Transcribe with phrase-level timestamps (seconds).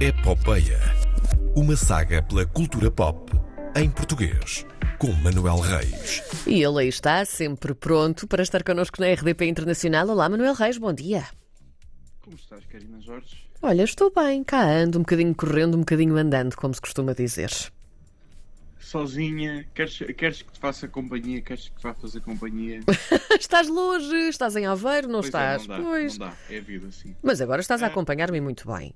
[0.00, 0.78] Epopeia.
[1.54, 3.30] Uma saga pela cultura pop
[3.76, 4.64] em português.
[4.98, 6.22] Com Manuel Reis.
[6.46, 10.08] E ele aí está, sempre pronto para estar connosco na RDP Internacional.
[10.08, 11.24] Olá, Manuel Reis, bom dia.
[12.22, 13.48] Como estás, Karina Jorge?
[13.62, 17.50] Olha, estou bem, cá ando, um bocadinho correndo, um bocadinho andando, como se costuma dizer.
[18.78, 19.66] Sozinha?
[19.74, 21.40] Queres, queres que te faça companhia?
[21.42, 22.80] Queres que te vá fazer companhia?
[23.38, 25.66] estás longe, estás em Aveiro, não Pois é, estás?
[25.66, 26.18] não dá, pois.
[26.18, 26.34] não dá.
[26.48, 27.14] É a vida, sim.
[27.22, 27.88] Mas agora estás a É.
[27.88, 28.94] acompanhar-me muito bem.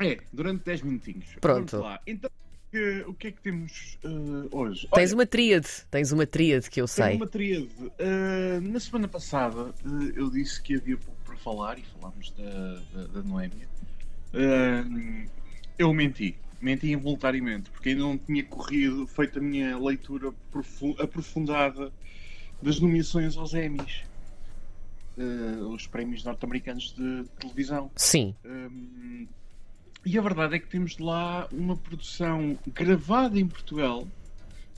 [0.00, 1.26] É, durante 10 minutinhos.
[1.40, 1.70] Pronto.
[1.72, 2.00] Vamos lá.
[2.06, 2.30] Então,
[2.72, 4.08] que- o que é que temos eh,
[4.50, 4.88] hoje?
[4.94, 7.16] Tens Olha, uma tríade, tens uma tríade que eu tenho sei.
[7.16, 7.68] uma tríade.
[7.98, 12.74] Eh, na semana passada eh, eu disse que havia pouco para falar e falámos da,
[12.94, 13.68] da, da Noémia.
[15.78, 16.36] Eu menti.
[16.60, 21.90] Menti involuntariamente, porque ainda não tinha corrido, feito a minha leitura profu- aprofundada
[22.62, 24.02] das nomeações aos Emmys.
[25.72, 27.90] Os prémios norte-americanos de televisão.
[27.96, 29.26] Sim, Hum,
[30.04, 34.06] e a verdade é que temos lá uma produção gravada em Portugal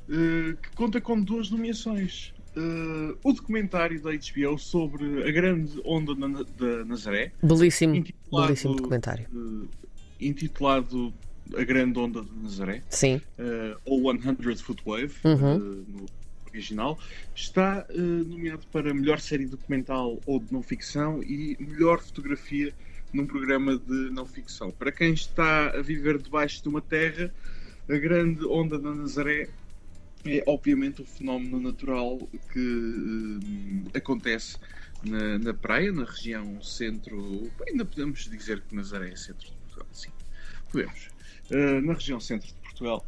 [0.09, 2.33] eh, que conta com duas nomeações.
[2.57, 8.75] Eh, o documentário da HBO sobre a grande onda da, Na- da Nazaré, belíssimo, belíssimo
[8.77, 9.27] documentário.
[9.33, 9.69] eh,
[10.21, 11.13] intitulado
[11.57, 15.57] A Grande Onda de Nazaré, Sim, uh, ou 100 Foot Wave, Uhum.
[15.57, 16.07] uh, no
[16.49, 16.99] original,
[17.35, 22.73] está uh, nomeado para melhor série documental ou de não ficção e melhor fotografia
[23.13, 24.71] num programa de não ficção.
[24.71, 27.33] Para quem está a viver debaixo de uma terra,
[27.89, 29.49] a grande onda da Nazaré
[30.25, 32.19] é obviamente um fenómeno natural
[32.53, 34.57] que hum, acontece
[35.05, 37.51] na, na praia, na região centro.
[37.69, 40.11] Ainda podemos dizer que Nazaré é centro de Portugal, sim.
[40.71, 41.09] Podemos.
[41.51, 43.05] Uh, na região centro de Portugal.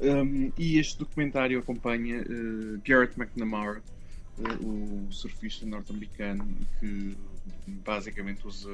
[0.00, 3.82] Um, e este documentário acompanha uh, Garrett McNamara,
[4.60, 6.44] o surfista norte-americano
[6.80, 7.16] que
[7.66, 8.68] basicamente usa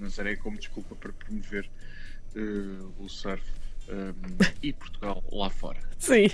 [0.00, 1.68] Nazaré como desculpa para promover
[2.34, 3.42] uh, o surf
[3.88, 5.80] um, e Portugal lá fora.
[5.98, 6.28] sim.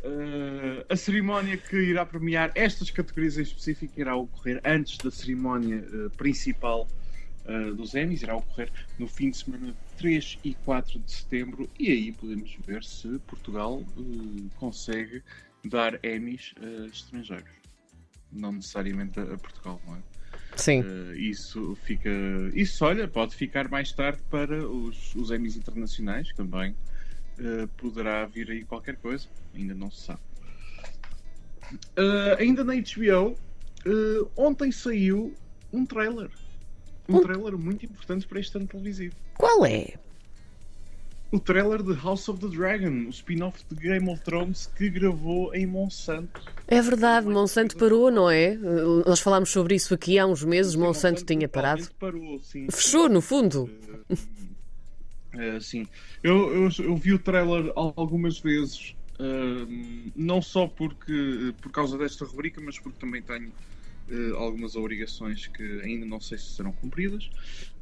[0.00, 5.84] Uh, a cerimónia que irá premiar estas categorias em específico irá ocorrer antes da cerimónia
[5.92, 6.86] uh, principal
[7.46, 11.90] uh, dos Emmys, irá ocorrer no fim de semana 3 e 4 de setembro, e
[11.90, 13.82] aí podemos ver se Portugal
[14.54, 15.20] consegue
[15.64, 17.50] dar Emmys a estrangeiros.
[18.30, 19.98] Não necessariamente a, a Portugal, não é?
[20.58, 20.80] Sim.
[20.82, 22.10] Uh, isso fica.
[22.52, 26.74] Isso, olha, pode ficar mais tarde para os, os Emmys internacionais também.
[27.38, 30.20] Uh, poderá vir aí qualquer coisa, ainda não se sabe.
[31.96, 33.36] Uh, ainda na HBO,
[34.36, 35.32] ontem saiu
[35.72, 36.30] um trailer.
[37.08, 39.14] Um Um- trailer muito importante para este ano televisivo.
[39.36, 39.94] Qual é?
[41.30, 45.54] O trailer de House of the Dragon, o spin-off de Game of Thrones que gravou
[45.54, 46.40] em Monsanto.
[46.66, 48.56] É verdade, Monsanto parou, não é?
[49.06, 51.86] Nós falámos sobre isso aqui há uns meses, Monsanto tinha parado.
[52.00, 52.66] Parou, sim.
[52.70, 53.68] Fechou, no fundo.
[55.34, 55.86] Uh, sim,
[56.22, 61.98] eu, eu, eu vi o trailer al- algumas vezes, uh, não só porque, por causa
[61.98, 63.52] desta rubrica, mas porque também tenho
[64.10, 67.30] uh, algumas obrigações que ainda não sei se serão cumpridas,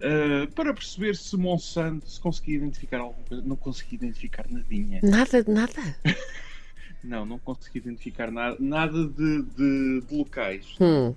[0.01, 3.43] uh, para perceber se Monsanto se conseguia identificar alguma coisa.
[3.45, 5.01] Não consegui identificar nadinha.
[5.03, 5.97] Nada, nada.
[7.05, 10.75] Não, não consegui identificar nada, nada de, de, de locais.
[10.81, 11.15] Hum,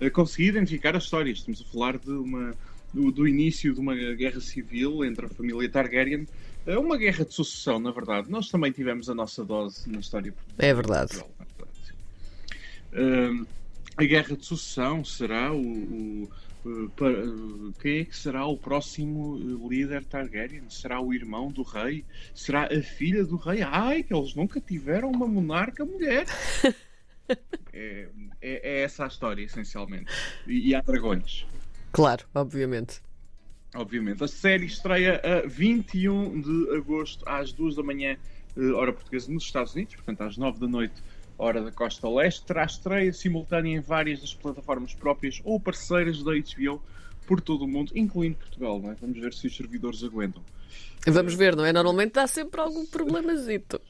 [0.00, 1.38] Uh, consegui identificar as histórias.
[1.38, 2.54] Estamos a falar de uma,
[2.92, 6.26] do, do início de uma guerra civil entre a família Targaryen.
[6.66, 8.30] É uma guerra de sucessão, na verdade.
[8.30, 10.66] Nós também tivemos a nossa dose na história portuguesa.
[10.66, 11.24] É verdade.
[12.94, 13.46] Um,
[13.96, 15.60] a guerra de sucessão será o.
[15.60, 16.30] o-
[16.64, 20.70] o- pa- uh, quem é que será o próximo uh, líder Targaryen?
[20.70, 22.04] Será o irmão do rei?
[22.34, 23.62] Será a filha do rei?
[23.62, 26.24] Ai, que eles nunca tiveram uma monarca mulher!
[27.72, 28.08] é,
[28.40, 30.06] é- é essa a história, essencialmente.
[30.46, 31.44] E, e há dragões.
[31.90, 33.00] claro, obviamente.
[33.74, 34.22] Obviamente.
[34.22, 38.16] A série estreia a 21 de agosto às 2 da manhã,
[38.56, 41.02] eh, hora portuguesa, nos Estados Unidos, portanto às 9 da noite,
[41.38, 42.44] hora da costa leste.
[42.44, 46.82] Terá estreia simultânea em várias das plataformas próprias ou parceiras da HBO
[47.26, 48.78] por todo o mundo, incluindo Portugal.
[48.78, 48.94] Não é?
[48.94, 50.42] Vamos ver se os servidores aguentam.
[51.06, 51.72] Vamos ver, não é?
[51.72, 53.80] Normalmente dá sempre algum problemazito.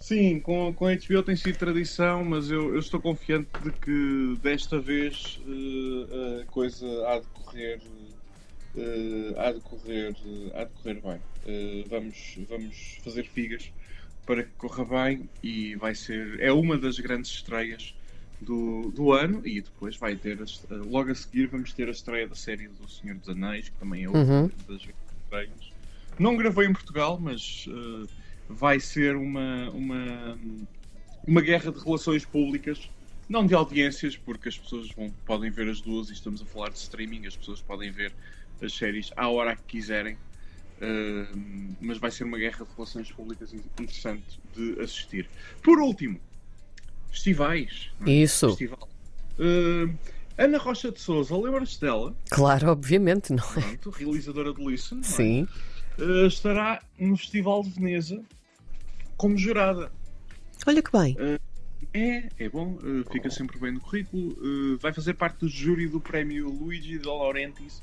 [0.00, 4.38] Sim, com, com a HBO tem sido tradição, mas eu, eu estou confiante de que
[4.42, 7.80] desta vez eh, a coisa há de correr,
[8.78, 11.20] eh, há de correr, eh, há de correr bem.
[11.86, 13.70] Vamos, vamos fazer figas
[14.26, 17.94] para que corra bem e vai ser é uma das grandes estreias
[18.40, 22.28] do, do ano e depois vai ter a logo a seguir vamos ter a estreia
[22.28, 24.48] da série do Senhor dos Anéis que também é outra Uhum.
[24.66, 25.74] das grandes estreias.
[26.18, 28.08] Não gravei em Portugal, mas eh,
[28.48, 30.38] vai ser uma, uma,
[31.26, 32.90] uma guerra de relações públicas,
[33.28, 36.70] não de audiências, porque as pessoas vão, podem ver as duas e estamos a falar
[36.70, 38.14] de streaming, as pessoas podem ver
[38.60, 40.18] as séries à hora que quiserem.
[40.80, 45.28] Uh, mas vai ser uma guerra de relações públicas interessante de assistir.
[45.62, 46.18] Por último,
[47.10, 47.90] festivais.
[48.06, 48.10] é?
[48.10, 48.48] Isso.
[48.48, 48.88] Festival.
[49.38, 49.94] Uh,
[50.38, 52.16] Ana Rocha de Souza, lembras-te dela?
[52.30, 53.60] Claro, obviamente, não é?
[53.60, 55.00] Pronto, realizadora de Listen.
[55.00, 55.02] é?
[55.02, 55.48] Sim.
[55.98, 58.22] Uh, estará no Festival de Veneza
[59.18, 59.92] como jurada.
[60.66, 61.14] Olha que bem.
[61.92, 64.32] É, é bom, uh, fica sempre bem no currículo.
[64.40, 67.82] Uh, vai fazer parte do júri do prémio Luigi de Laurentiis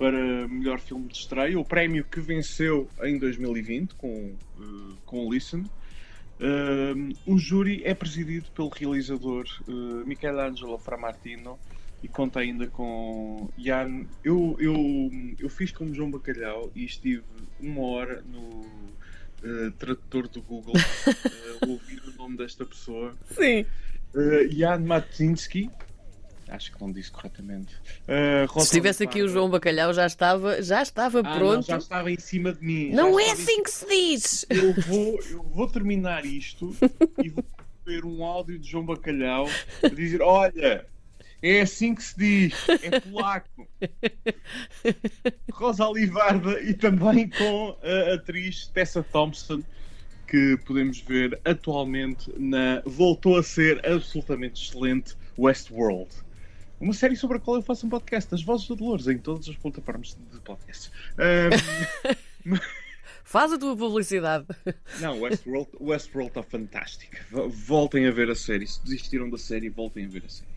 [0.00, 5.30] para melhor filme de estreia, o prémio que venceu em 2020 com, uh, com o
[5.30, 5.60] Listen.
[5.60, 11.58] Uh, o júri é presidido pelo realizador uh, Michelangelo Framartino
[12.02, 14.06] e conta ainda com Jan.
[14.24, 17.22] Eu, eu, eu fiz como João Bacalhau e estive
[17.60, 20.76] uma hora no uh, tradutor do Google
[21.60, 23.14] a ouvir o nome desta pessoa.
[23.32, 23.66] Sim.
[24.50, 25.70] Jan Matinsky.
[26.50, 27.74] Acho que não disse corretamente.
[28.08, 31.56] Uh, Se estivesse aqui o João Bacalhau já estava, já estava ah, pronto.
[31.56, 32.90] Não, já estava em cima de mim.
[32.90, 34.46] Não Já é estava em assim que se diz!
[34.50, 36.74] eu vou, eu vou terminar isto
[37.22, 37.44] e vou
[37.86, 39.48] ver um áudio de João Bacalhau
[39.82, 40.84] a dizer: Olha,
[41.42, 43.68] é assim que se diz, é polaco.
[45.52, 49.62] Rosa Livarda e também com a atriz Tessa Thompson,
[50.26, 52.82] que podemos ver atualmente na.
[52.84, 56.10] Voltou a ser absolutamente excelente Westworld.
[56.80, 59.48] Uma série sobre a qual eu faço um podcast, As Vozes de Dolores, em todas
[59.48, 60.90] as plataformas de podcast.
[61.18, 62.56] Ahm,
[63.22, 64.46] Faz a tua publicidade.
[64.98, 67.24] Não, Westworld, Westworld está fantástica.
[67.30, 68.66] V- Voltem a ver a série.
[68.66, 70.50] Se desistiram da série, voltem a ver a série.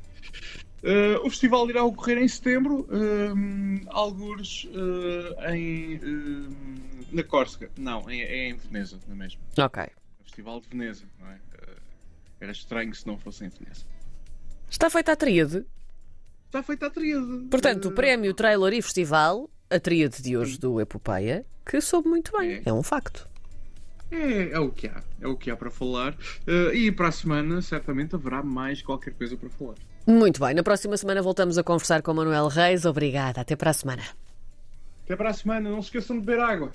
[0.82, 6.50] Uh, o festival irá ocorrer em setembro, um, algures uh, em, um,
[7.12, 7.70] na Córsega.
[7.78, 9.40] Não, é, é em Veneza, não é mesmo?
[9.58, 9.84] Ok.
[10.22, 11.36] O Festival de Veneza, não é?
[11.36, 11.76] Uh,
[12.42, 13.86] era estranho se não fosse em Veneza.
[14.70, 15.64] Está feita a tríade.
[16.54, 17.48] Está feita a tríade.
[17.50, 22.08] Portanto, o Uh, prémio, trailer e festival, a tríade de hoje do Epopeia, que soube
[22.08, 22.62] muito bem.
[22.64, 22.70] É.
[22.70, 23.28] É um facto.
[24.12, 25.02] É, é o que há.
[25.20, 26.14] É o que há para falar.
[26.48, 29.74] Uh, e para a semana, certamente, haverá mais qualquer coisa para falar.
[30.06, 30.54] Muito bem.
[30.54, 32.86] Na próxima semana voltamos a conversar com Manuel Reis.
[32.86, 33.42] Obrigada.
[33.42, 34.04] Até para a semana.
[35.06, 35.72] Até para a semana.
[35.72, 36.72] Não se esqueçam de beber água.